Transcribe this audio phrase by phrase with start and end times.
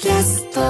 [0.00, 0.60] キャスト。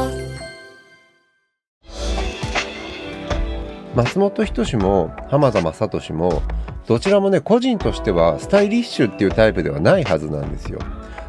[3.94, 6.40] 松本人志も浜田雅俊も
[6.86, 10.78] どちらもね個人としてはスタイリッシュっていうタイプではないはずなんですよ。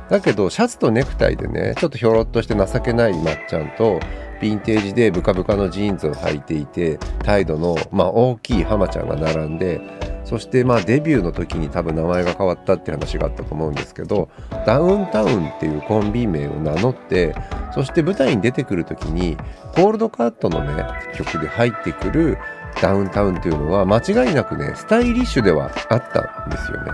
[0.09, 4.00] だけどシャツとネクタイでねちょっとひょろっとして情けないまっちゃんと
[4.40, 9.81] ヴィンテージでブカブカのジーンズを履いていて態度の、まあ、大きい浜ちゃんが並んで
[10.29, 14.29] そしてまあデビューの時に多分名前が変わったって話があったと思うんですけど
[14.63, 17.34] ダウンタウンっていうコンビ名を名乗って
[17.73, 19.37] そして舞台に出てくる時に
[19.73, 22.37] コールドカットのね曲で入ってくる
[22.79, 26.91] ダウンタウンっていうのは間違いなくねスタイリッシュではあったんですよね。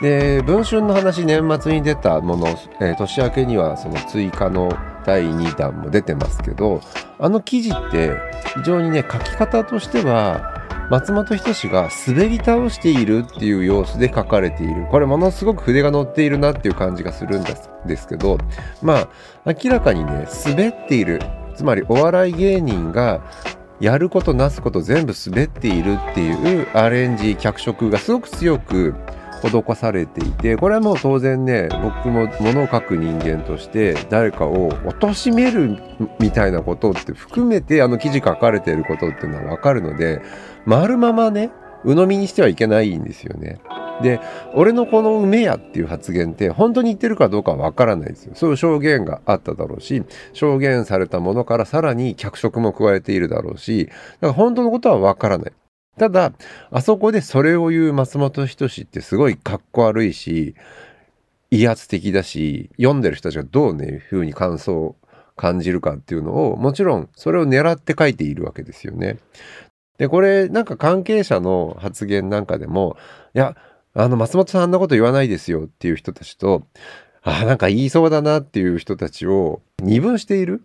[0.00, 2.46] で文春の話年末に出たもの、
[2.80, 4.70] えー、年明けにはその追加の
[5.04, 6.80] 第2弾も出てますけど
[7.18, 8.12] あの記事って
[8.54, 10.57] 非常にね書き方としては
[10.90, 14.86] 松本人志が滑り倒しているっていう様子で書かれている。
[14.90, 18.38] これものすごく筆が乗っているなっていう感じがするんですけど
[18.82, 19.08] まあ
[19.44, 21.20] 明らかにね滑っている。
[21.54, 23.20] つまりお笑い芸人が
[23.80, 28.94] やることなすこと全部滑っているっていうアレンジ脚色がすごく強く
[29.38, 35.78] 施されていてこれはもう当然ね僕も物を書く人間として誰かを貶める
[36.20, 40.20] みたいなことって含めてあの記事書かれていることっていうのは分かるので
[40.66, 41.50] 丸ままね
[41.84, 43.60] 鵜呑みにしてはいけないんですよね。
[44.02, 44.20] で
[44.54, 48.32] 俺のこの梅やっていう発言って本当に言ってるかどうかは分からないですよ。
[48.34, 53.96] そういう証言があっただろうし証言されたものからさらに脚色も加えているだろうしだか
[54.28, 55.52] ら本当のことは分からない。
[55.98, 56.32] ただ
[56.70, 60.54] あそこでそれを言う松本人志ってすごいかっこ悪いし
[61.50, 64.96] 威圧的だし読んでる人たちがどうねいうふうに感想を
[65.36, 69.18] 感じるかっていうのをもちろんそれを狙って書いているわけですよね。
[69.96, 72.96] でこれなんか関係者の発言なんかでも
[73.34, 73.56] いや
[73.94, 76.66] あの松本さんあんなこと言わないですよっていう人たちと
[77.22, 80.62] あなんか言いそうだなっていう人たちを二分している。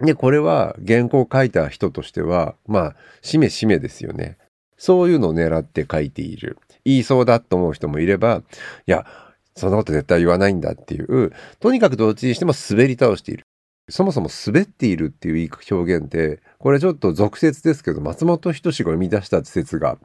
[0.00, 4.36] でこれは原稿を書いた人としてはまあしめしめですよね。
[4.82, 6.58] そういうのを狙って書いている。
[6.84, 8.42] 言いそうだと思う人もいれば、
[8.88, 9.06] いや、
[9.54, 13.44] そんなこと絶対言わないんだっていう、とにかくどっちにしても滑り倒している。
[13.88, 19.98] そもそも滑っているっていう表現って、これちょっと俗説ですけど、松本人志が生み出した説が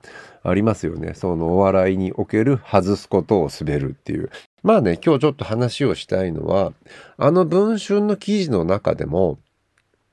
[0.43, 1.15] ありますよね。
[1.15, 4.29] そのお笑いにおける外すことを滑るっていう。
[4.61, 6.73] まあね、今日ちょっと話をしたいのは、
[7.17, 9.39] あの文春の記事の中でも、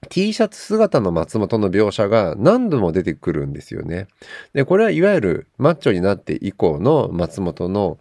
[0.05, 4.09] T シャツ姿の松本の描写が何度も出てくるんですよね。
[4.53, 7.99] で、これはいわゆるマッチョになって以降の松本の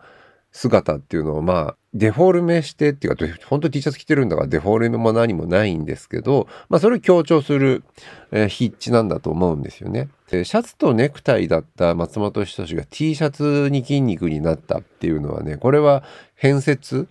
[0.53, 7.83] 姿っていうのをまあデフォルメしてっていうか本当 T シャツ着てるんだからデフォルメも何もないんですけど、まあ、それを強調する、
[8.31, 10.09] えー、筆致なんだと思うんですよね。
[10.29, 16.03] でシャツとネクタイだった松本人志が T シャツに筋肉になったっていうのはねこれは
[16.35, 17.07] 変説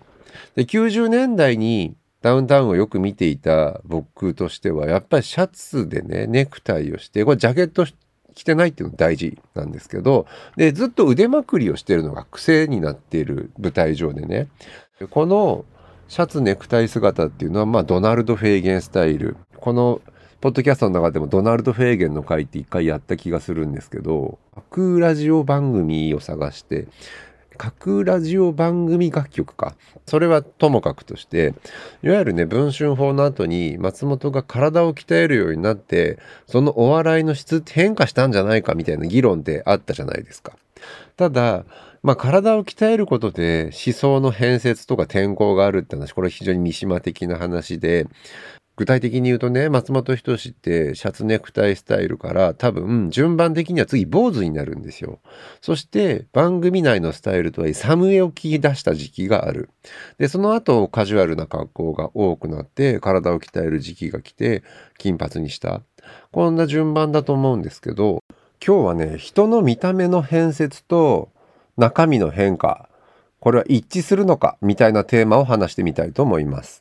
[0.54, 7.84] で90年代にダウンタウンをよく見ていた僕としてはやっぱりシャツでねネクタイをしてこれジャケット
[8.34, 14.48] 着てないっていうの大事なんですけどでずっと腕まくりをしてるのが癖になっている舞台上でね。
[15.10, 15.64] この
[16.08, 19.36] シャツネクタイ姿っていうのはまあドナルド・フェーゲンスタイル。
[19.56, 20.00] この
[20.42, 26.88] ポッドキャストの中でもドナルド・フェーゲンの回って一回やった気がするんですけど架空ラジオ番組を探して
[27.62, 29.76] 架空ラジオ番組楽曲か。
[30.06, 31.54] それはともかくとして、
[32.02, 36.18] いわゆるね、文春法の後に松本が体を鍛えるようになって、
[36.48, 40.56] そのお笑いの質って変化したんじゃないかみたいな議論ってあったじゃないですか。
[41.16, 41.64] ただ、
[42.02, 48.08] まあ、体を鍛えることで思想の変節とか転向があるって話、これ非常に三島的な話で、
[48.74, 55.20] 具体的に言うとね松本人志ってシャツネクタイスタイルから多分順番的には次坊主になるんですよ。
[55.60, 59.68] そして番組内のスタイルとはいえサムエを切り出した時期がある。
[60.18, 64.62] でその後カジュアルな格好が多くなって体を鍛える時期が来て
[64.96, 65.82] 金髪にした。
[66.30, 68.22] こんな順番だと思うんですけど
[68.64, 71.30] 今日はね人の見た目の変節と
[71.76, 72.88] 中身の変化
[73.38, 76.80] これは一致するのかみたいなテーマを話してみたいと思います。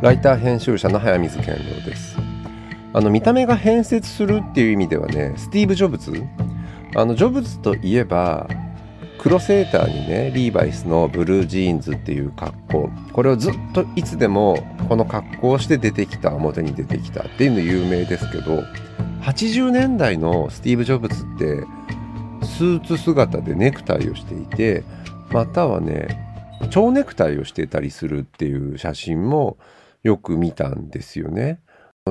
[0.00, 2.16] ライター編集者の早水健郎です。
[2.92, 6.12] あの見た目が変節するっていう意味ではねスティーブ・ジョブズ？
[6.94, 8.48] あのジョブズといえば
[9.18, 12.88] 黒セーターにねリーバイスのブルージーンズっていう格好。
[13.12, 18.62] これをずっといつでもこの格好をして出てきた表に出てきたっていうの有名ですけど
[19.22, 21.64] 80年代のスティーブ・ジョブズって
[22.46, 24.84] スーツ姿でネクタイをしていて
[25.30, 26.18] またはね
[26.70, 29.58] 蝶ネクタイをしてたりするっていう写真も
[30.02, 31.60] よく見たんですよね。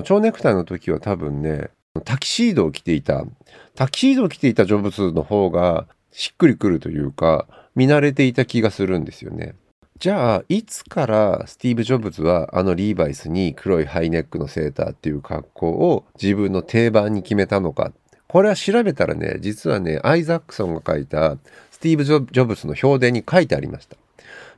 [0.04, 1.70] 蝶ネクタイの時は多分ね
[2.06, 3.26] タキシードを着ていた
[3.76, 9.56] タキシードを着ていたジョブズの方がしっくりくるというか見慣れていた気がするんですよね。
[10.00, 17.92] じゃあいつからスティーブ・ジョブズはあのリーバイスに黒いハイネックのセーターっていう格好を自分の定番に決めたのか
[18.30, 21.38] これは調べたらね実はねアイザックソンが書いた
[21.80, 23.96] スティーブ・ジョブズの評伝に書いてありました。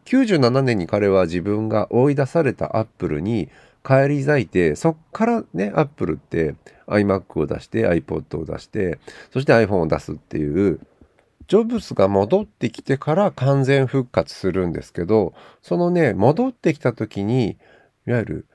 [0.05, 3.47] 97年に彼は自分が追い出されたアップルに
[3.83, 6.55] 返り咲いてそっからねアップルって
[6.87, 8.97] iMac を出して iPod を出して
[9.31, 10.79] そして iPhone を出すっていう
[11.47, 17.57] ジョブズが戻ってきてから完全復活するんですけどそのね戻ってきた時に
[18.07, 18.45] いわゆる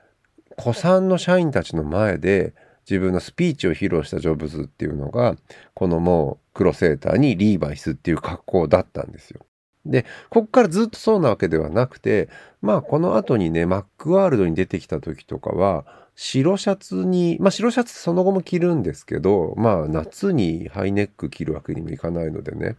[0.61, 2.53] 古参の社員たちの前で
[2.89, 5.35] 自分のスピーチを披露したジョブズっていうのが
[5.73, 9.45] このもう黒セーターにリーバイスっていう格好だったんですよ。
[9.87, 12.29] で、ここからずっとそうなわけではなくて、
[12.61, 15.85] まあこの後にね、マックワールドに出てきた時とかは、
[16.15, 22.75] 白シャツに、まあ白シャツその後も着るんですけど、まあ夏にハイネック着るわけにもいかないのでね、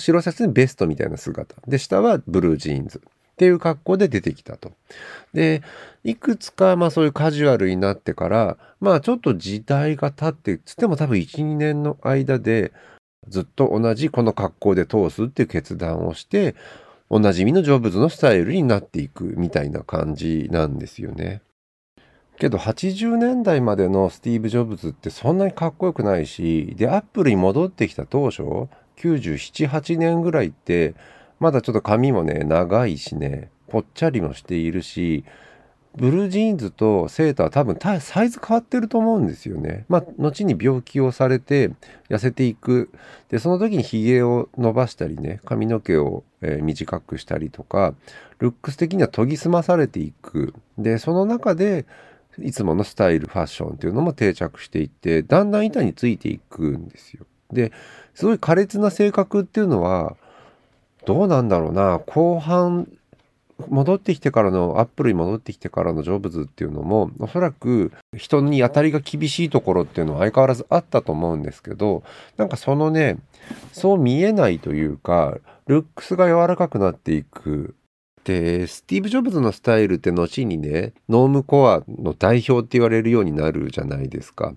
[0.00, 1.56] 白シャツにベストみたいな姿。
[1.66, 3.02] で、下はブルージーンズ。
[3.38, 4.72] っていう格好で出てきたと。
[5.32, 5.62] で、
[6.02, 12.72] いくつかまあそういうカジュアルになってから、まあちょっと時代が経って、つっても多分1、2年の間で、
[13.28, 16.56] ずっと同じこの格好で通すっていう決断をして
[17.10, 21.42] おなじみのジョブズのスタイルになっていくみたいな感じなんですよね。
[22.38, 28.42] けど80年代までのスティーブ・ジョブズってそんなにかっこよくないしでアップルに戻ってきた当初
[28.96, 30.94] 978年ぐらいって
[31.40, 35.24] まだちょっと髪もね長いしねぽっちゃりもしているし
[35.98, 39.84] ブルージーンズとセーター多分サイズ変わってると思うんですよね。
[39.88, 41.70] まあ、後に病気をされて
[42.08, 42.90] 痩せていく。
[43.30, 47.94] で、その時に髭を伸ばしたりね、髪の毛を、えー、短くしたりとか、
[48.38, 50.54] ルックス的には研ぎ澄まされていく。
[50.78, 51.84] で、その中で、
[52.40, 57.26] いつものスタイル、ファッションっていうのも定着していって、だんだん板についていくんですよ。
[57.52, 57.72] で、
[58.14, 60.16] すごい苛烈な性格っていうのは、
[61.06, 62.88] どうなんだろうな、後半
[63.66, 72.04] 戻ってきてからのアップルに戻ってきてからのジョブズっていうのもおそらく人に当たりが厳しいところっていうのは相変わらずあったと思うんですけど
[72.36, 73.18] なんかそのね
[73.72, 77.74] そう見えないというかルックスが柔らかくなっていく。
[78.24, 84.54] でスティーブ・ジョブズのスタイルって後にねノームコアの代表って言われるようになるじゃないですか。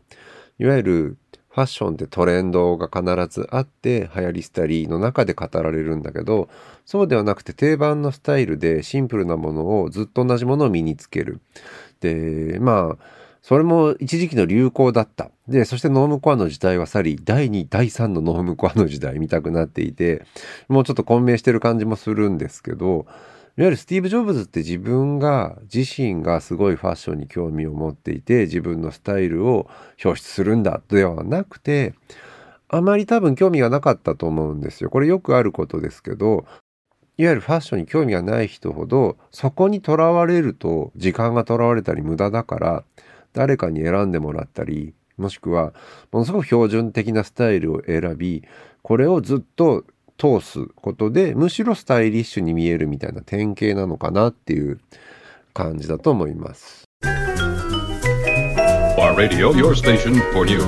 [0.59, 1.17] いわゆる
[1.51, 6.49] ファッションってトレンドが必ずあって流行りスタリーの中で語られるんだけど
[6.85, 11.41] そうではなくて定番のスタイルでシンプルなものをずっと同じものを身につける。
[11.99, 15.31] でまあそれも一時期の流行だった。
[15.47, 20.25] で、そしてノームコアの時代は去り、第2、第3のノームコアの時代みたくなっていて、
[20.67, 23.07] もうちょっと混迷してる感じもするんですけど、
[23.61, 29.69] いわゆるスティーブ・ジョブズって自分が自身がすごいファッションに興味を持っていて自分のスタイルを
[30.03, 31.93] 表出するんだではなくて
[32.69, 34.89] あまり多分興味がなかったと思うんですよ。
[34.89, 36.45] これよくあることですけど
[37.19, 42.83] いわゆるファッションに興味がない人ほどそこにとらわれると時間がとらわれたり無駄だから
[43.33, 45.71] 誰かに選んでもらったりもしくは
[46.11, 48.43] ものすごく標準的なスタイルを選び
[48.81, 49.85] これをずっと
[50.21, 54.79] 通すことでむしろスタイリッシュに見えるみたいな典型なのかなっていう
[55.51, 56.83] 感じだと思います。
[59.17, 60.61] Radio, your station for news.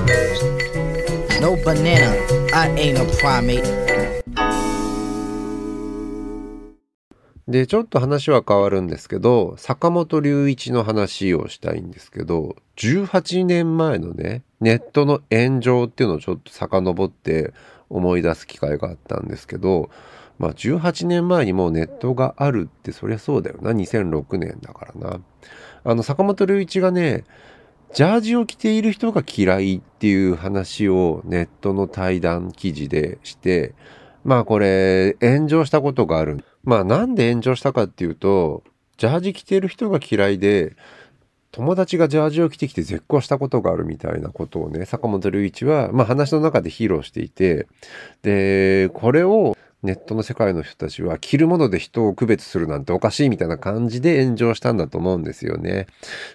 [1.39, 2.15] No banana,
[2.51, 3.63] I ain't a primate.
[7.47, 17.53] で、ちょっと話は変わるんですけど、坂本龍一の話をしたいんですけど、18年前のね、ネットの炎上っていうのをちょっと遡って
[17.93, 19.89] 思い出す機会があったんですけど、
[20.39, 23.71] まあ、18年前にもうネットがあるってそりゃそうだよな。
[23.71, 25.19] 2006年だからな。
[25.85, 27.23] あの坂本龍一がね
[27.93, 33.75] ジャージを着ている人が嫌いっていう話をネットの対談記事でして
[34.23, 36.43] まあこれ炎上したことがある。
[36.63, 38.63] まあなんで炎上したかっていうと
[38.97, 40.75] ジャージ着てる人が嫌いで
[41.53, 47.67] 友達がジャージを着てきて絶好したことがあるみたいなことをね、坂本龍一は、まあ、話の中で披露していて、
[48.23, 55.85] で、これをネットの世界の人たちは着るもので人を区別するなんておかしいみたいな感じで炎上したんだと思うんですよね。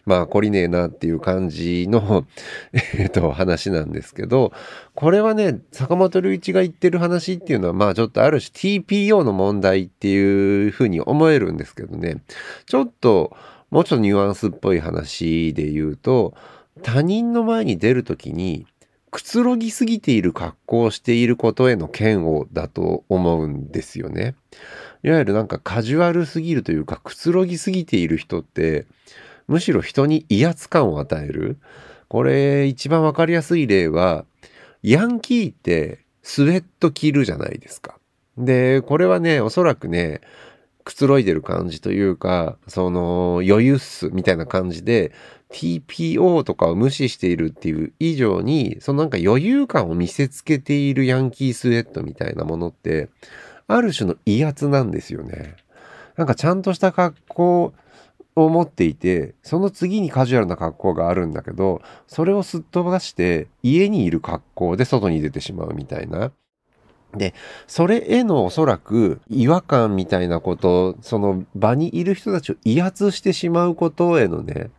[0.06, 2.24] まあ、懲りねえなっていう感じの
[2.96, 4.52] えっと、話なんですけど、
[4.94, 12.18] これはね、坂本龍一が言ってる話っていうのは、まあちょっとある種 TPO の問題っていうふうに思えるんですけどね、
[12.66, 13.36] ちょっと、
[13.70, 16.34] もうちょっとニュアンスっぽい話で言うと、
[16.82, 18.66] 他人の前に出るときに、
[19.10, 24.34] くつろぎすぎている格好をしていることへの嫌悪だと思うんですよね。
[25.02, 28.86] いわゆるなんかカジュアルすぎるというかくつろぎすぎている人って
[29.46, 31.58] むしろ人に威圧感を与える。
[32.08, 34.24] これ一番わかりやすい例は
[34.82, 37.98] ヤンキーってスウェット着るじゃないですか。
[38.36, 40.20] で、これはね、おそらくね、
[40.88, 45.12] くつろいでる感じというか、その余裕っすみたいな感じで
[45.50, 53.10] TPO とかを無視しているっていう以上に、そのなんか余裕感を見せつけているヤンキースウェットみたいなものって、
[53.66, 55.56] ある種の威圧なんですよね。
[56.16, 57.74] なんかちゃんとした格好
[58.34, 66.32] を持っていて、その次にカジュアルな格好があるんだけど、それをすっ飛ばして家にいる格好で外に出てしまうみたいな。
[67.14, 67.34] で、
[67.66, 74.70] それへのおそらく違和感みたいなこと、その場にいる人たちを威圧してしまうことへのね、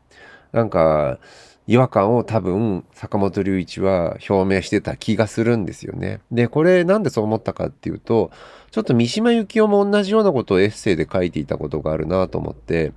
[0.51, 1.19] なんか
[1.67, 6.19] 違和感を多分坂本龍一は表明してた気がするんですよね。
[6.31, 8.31] で、これなんでそう思ったかっていうと、
[8.71, 12.91] ちょっと三島由紀夫も同じようなことをエッセイで書いていたことがあるなと思って、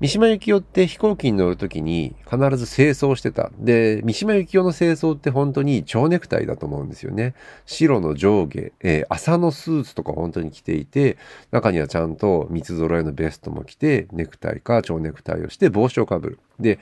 [0.00, 3.50] 三島由紀夫って飛行機に乗るときに必ず清掃してた。
[3.58, 7.34] で、三島由紀夫の清掃って本当に蝶ネクタイだと思うんですよね。
[7.66, 11.18] 白の上下、えー、朝のスーツとか本当に着ていて、
[11.50, 16.38] 中にはちゃんと三つ揃えのベストも着て、ネクタイか蝶ネクタイをして帽子をかぶる。
[16.60, 16.78] で、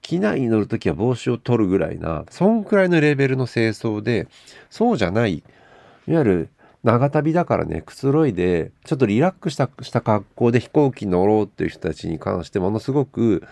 [0.00, 4.28] 機内に乗るときは帽子を取るぐらいな、そんくらいのレベルの清掃で、
[4.70, 5.42] そうじゃない、
[6.06, 6.48] いわゆる
[6.84, 13.42] 長旅だからね、くつろいで、ちょっとリラックスしたした格好で飛行機乗ろうっていう人たちに関してものすごく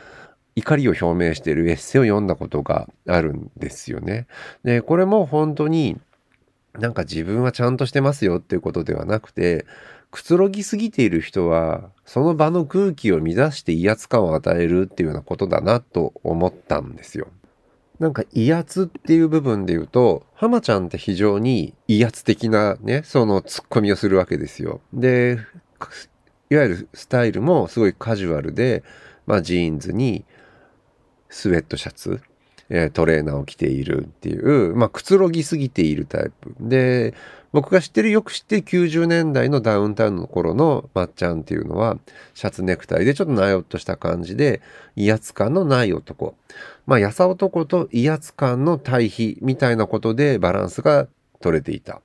[0.54, 4.26] 怒りを表明しているエッセイを読んだことがあるんですよね。
[4.64, 5.98] で、これも本当に
[6.78, 9.66] なんか自分はちゃんとしてますよっていうことではなくて、
[10.10, 17.28] くつろぎすぎている人は、その場の空気を乱して威圧感を与えるっていうようなことだなと思ったんですよ。
[18.02, 24.80] なんか威圧っていう部分で言うと、浜ちゃんって非常に威圧的なね、そのツッコミをするわけですよ。
[24.92, 25.38] で、
[26.50, 28.82] いわゆるスタイルもすごいカジュアルで、
[29.24, 30.24] まあジーンズに
[31.28, 32.20] スウェットシャツ、
[32.92, 36.54] トレーナーを着ているっていう、まあくつろぎすぎているタイプ。
[36.60, 37.14] で、
[37.52, 41.98] 僕が知ってる、よく知ってる90年代のダウンタウンの頃のまっちゃんっていうのは、
[42.32, 44.62] シャツネクタイでちょっとなよっとした感じで、
[44.96, 46.34] 威圧感のない男。
[46.86, 51.08] まあ、やさ男と威圧感の対比みたいなことでバランスが
[51.42, 52.00] 取れていた。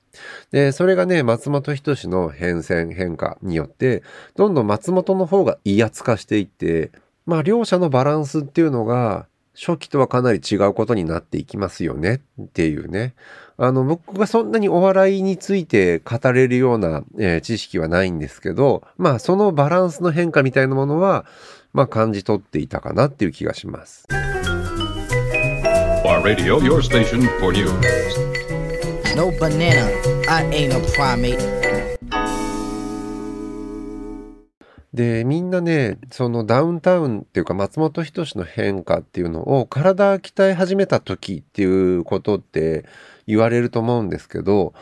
[0.50, 4.02] で、それがね、松本人志の変遷変化によって、
[4.36, 6.90] どんどん松本の方が威圧化していって、
[7.24, 9.26] まあ、両者のバランスっていうのが、
[9.58, 13.14] 初期とはかなり違うことになっていきますよねっていうね。
[13.56, 21.26] あの、僕がそんなにお笑いについて語れるような、えー、知識はないんですけど、まあそのバランスの変化みたいなものは、
[21.72, 24.06] まあ感じ取っていたかなっていう気がします。
[26.22, 27.72] Radio, your station for news.
[29.16, 29.88] No banana,
[30.28, 31.57] I ain't a primate.
[34.98, 42.84] で、みんなね、そのダウンタウンっていうか松本人志の変化っていうのを体鍛え始めた時っていうことって
[43.24, 44.74] 言われると思うんですけど、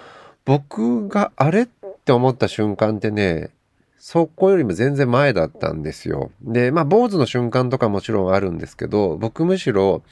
[0.47, 3.51] 僕があれって思った瞬間ってね、
[3.99, 6.31] そこよりも全然前だったんですよ。
[6.41, 10.03] で、まあ、坊主の瞬間とかもちろんあるんですけど、僕むしろ、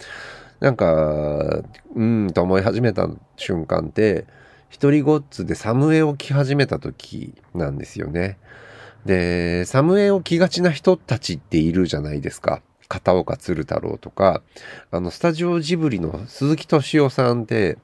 [0.61, 1.63] なんか、
[1.95, 4.27] うんと思い始めた瞬間って、
[4.69, 8.37] 一人ごっつでサムエを着始めた時なんですよね。
[9.07, 12.63] で、サムエを着がちな人たちっているじゃないですか。
[12.89, 14.43] 片岡鶴太郎とか、
[14.91, 17.79] あの、スタジオジブリの鈴木敏夫さんって、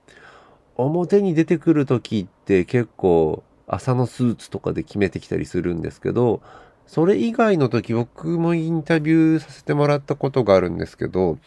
[0.76, 6.42] 表に出てくる時って結構朝のスーツとかで決めてきたりするんですけど、
[6.86, 11.38] それ以外の時僕もインタビューさせてもらったことがあるんですけど、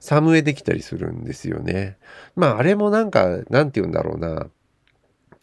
[0.00, 1.98] サムエできたりするんですよね。
[2.34, 4.48] まああれもなんか、なんて言うんだろうな。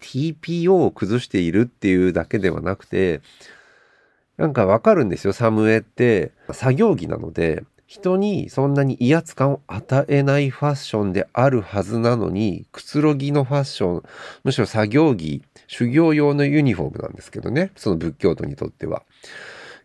[0.02, 3.22] TPO を崩しているっていうだけではなくて、
[4.38, 5.34] なんかわかるんですよ。
[5.34, 14.04] サムエって作業着なので、人にそんなに威圧感を与えないファッションであるはずなのに、くつろぎのファッション、
[14.44, 17.72] むしろ作業着、修行用のユニフォームなんですけどね。
[17.76, 19.04] その仏教徒にとっては。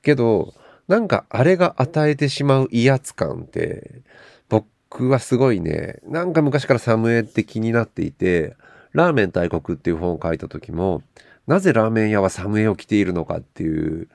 [0.02, 0.54] けど、
[0.88, 4.00] なんかあれが与えてしまう威圧感って、
[4.48, 8.56] 僕はすごいね、なんか昔からサムエって気になっていて、
[8.92, 11.02] ラーメン大国っていう本を書いた時も、
[11.46, 14.08] なぜラーメン屋はサムエを着ているのかっていう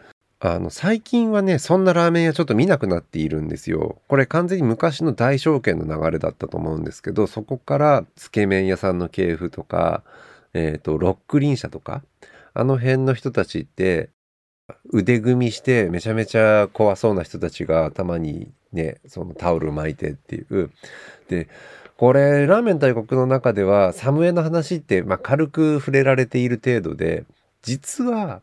[0.54, 3.98] あの最近はねそんなラーメン屋ちょっと見なくなっているんですよ。
[4.08, 10.04] これ完全に昔の大証券の流れだったと思うんですけどそこからつけ麺屋さんの系譜とか
[10.54, 12.04] えっ、ー、とロックリン社とか
[12.54, 14.10] あの辺の人たちって
[14.92, 20.70] 腕組みしてめちゃめちゃ怖そうな人たちが頭にねそのタオル巻いてっていう。
[21.28, 21.48] で
[21.98, 27.24] これラーメン大国の中ではサムエの話って、まあ、軽く触れられている程度で
[27.62, 28.42] 実は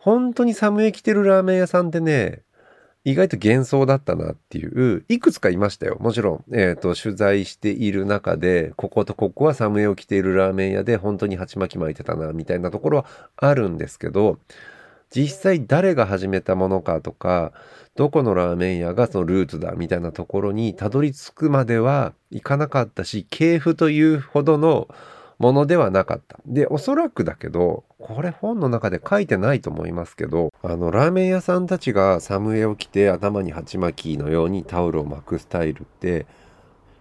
[0.00, 2.42] 本当にサムエ着てるラーメン屋さんってね
[3.04, 5.04] 意外と幻想だったなっていう。
[5.08, 5.96] いくつかいましたよ。
[6.00, 14.38] もちろん、えーと、取材している中でこことここはサムエを着ているラーメン屋で本当に鉢巻き巻いてたなみたいなところはあるんですけど
[15.10, 17.52] 実際誰が始めたものかとか
[17.96, 24.88] どこのラーメン屋がそのルーツだみたいなところにたどり着くまではいかなかったし系譜というほどの
[25.40, 26.38] ものではなかった。
[26.44, 36.26] で、おそらくだけど、これ本の中で書いてないと思いますけど、あの、ラーメン屋さんたちがサムエを着て頭に鉢巻きのようにタオルを巻くスタイルって、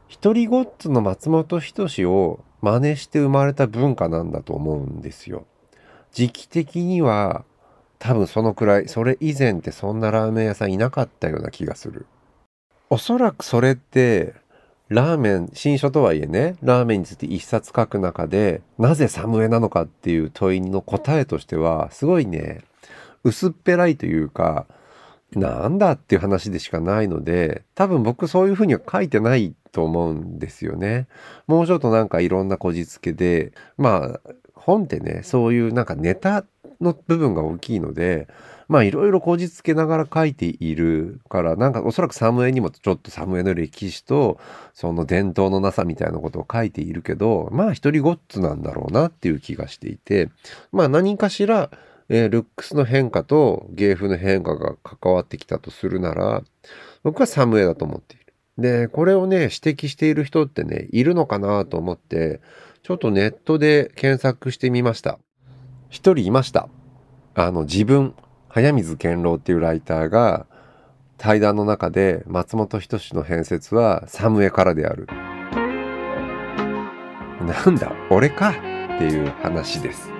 [0.07, 5.45] 一人ごっつの松本人志を真似して生まれた文化なんだと思うんですよ。
[6.13, 7.43] 時期的には
[7.99, 12.05] 多分そのくらい、それ以前ってそんなラーメン屋さんいなかったような気がする。
[12.89, 14.33] おそらくそれって
[14.89, 22.61] ラーメン、新書とはいえね、ラーメンについて一冊書く中で、なぜサムエなのかっていう問いの答えとしては、すごいね、
[23.23, 24.65] 薄っぺらいというか、
[25.35, 31.07] なんだっていう話でしかないので、多分僕そういうふうには書いてないと思うんですよね。
[31.45, 36.45] もうちょっとなんかいろんなこじつけで、まあ、本ってね、そういうなんかネタ
[36.81, 38.27] の部分が大きいので、
[38.69, 44.39] まあいろいろこじつけながら書いているから、なんかおそらくサムエにもちょっとサムエの歴史と、
[44.73, 50.29] その伝統のなさみたいなことを書いているけど、まあ一人ごっつなんだろうなっていう気がしていて、
[50.71, 51.71] まあ何かしら、
[52.09, 56.43] えー、ルックスの変化と芸風の変化が関わってきたとするなら、
[57.03, 58.33] 僕はサムエだと思っている。
[58.59, 62.39] で、これをね、指摘している人ってね、いるのかなと思って、
[62.83, 65.17] ちょっとネットで検索してみました。
[65.89, 66.69] 一人いました。
[67.35, 68.13] あの、自分、
[68.49, 70.47] 早水健郎っていうライターが
[71.17, 75.07] 対談の中で松本人志の編説はサムエからである。
[77.45, 78.53] なんだ俺かっ
[78.97, 80.11] ていう話です。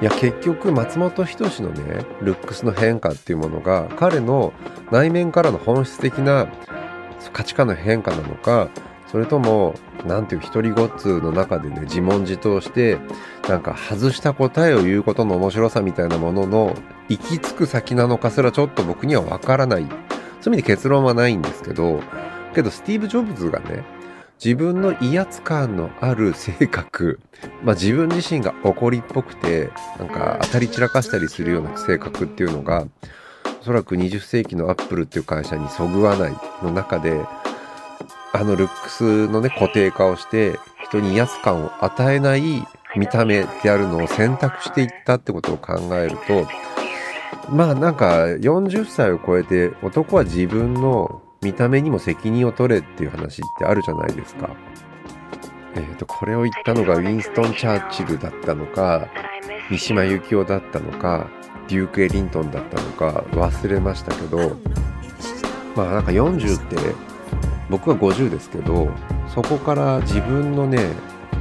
[0.00, 4.52] いや結局松本人志のねルックスの変化っていうものが彼の
[4.90, 6.48] 内面からの本質的な
[7.32, 8.70] 価値観の変化なのか
[9.10, 9.74] それとも
[10.06, 12.98] なんていう一人ごっつの中でね自問自答して
[13.48, 16.76] なんか外した答えを言うことの面白さみたいなものの
[17.08, 19.86] 行き着く先なのかすらちょっと僕にはわからない。
[20.40, 22.00] そういう意味で結論はないんですけど
[22.54, 23.84] けどスティーブ・ジョブズがね
[24.42, 27.20] 自分の威圧感のある性格、
[27.62, 32.86] まあ、自分自身が怒りっぽくてなんか当たり散らかしたりするような性格っていうのが
[33.60, 37.20] おそらく20世紀のアップルっていう会社にそぐわないの中で
[38.32, 42.66] あのルックスのね固定化をして人に威圧感を与えない
[42.96, 46.46] 見た目であるのを選択していったってことを考えると
[47.50, 54.50] まあなんか40歳を超えて男は自分の見た目にも責任を取れっていう話ってあるじゃないですか。
[55.74, 59.08] えっ、ー、とこれを言ったのがウィンストン・チャーチルだったのか
[59.70, 61.28] 三島由紀夫だったのか
[61.68, 64.56] デューク・エリントンだったのか忘れましたけど
[65.76, 66.76] まあなんか40って
[67.70, 68.90] 僕は50ですけど
[69.28, 70.90] そこから自分のね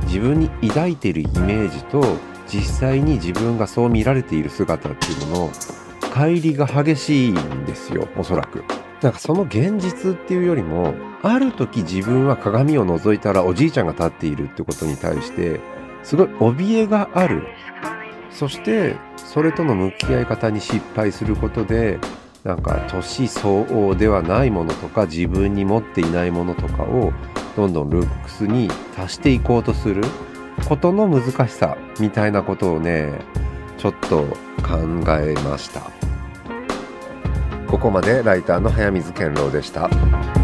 [0.04, 2.04] 自分に抱いているイメージと
[2.48, 5.50] 実際に自分がそう見られている姿っていうのの
[6.02, 8.64] 乖離が激しいんですよおそらく。
[9.02, 15.62] なんかその現実っていうよりもある時自分は鏡を覗いたらおじいちゃんが立っているってことに対して
[16.04, 17.44] すごい怯えがある
[18.30, 21.98] そしてそれとの向き合い方に失敗することで
[22.44, 27.12] なんか年相応ではないものとか自分に持っていないものとかを
[27.56, 30.04] どんどんルックスに足していこうとする
[30.68, 33.12] ことの難しさみたいなことをね
[33.78, 34.24] ちょっと
[34.64, 34.78] 考
[35.20, 35.82] えました
[37.68, 40.39] ここまでライターの早水健郎でした。